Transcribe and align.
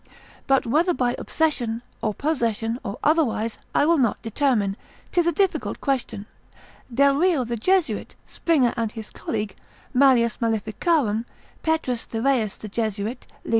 But 0.47 0.65
whether 0.65 0.95
by 0.95 1.13
obsession, 1.19 1.83
or 2.01 2.15
possession, 2.15 2.79
or 2.83 2.97
otherwise, 3.03 3.59
I 3.75 3.85
will 3.85 3.99
not 3.99 4.19
determine; 4.23 4.75
'tis 5.11 5.27
a 5.27 5.31
difficult 5.31 5.79
question. 5.79 6.25
Delrio 6.91 7.47
the 7.47 7.55
Jesuit, 7.55 8.09
Tom. 8.09 8.17
3. 8.25 8.25
lib. 8.25 8.27
6. 8.29 8.33
Springer 8.35 8.73
and 8.75 8.91
his 8.93 9.11
colleague, 9.11 9.55
mall. 9.93 10.15
malef. 10.15 11.25
Pet. 11.61 11.83
Thyreus 11.83 12.57
the 12.57 12.67
Jesuit, 12.67 13.27
lib. 13.43 13.49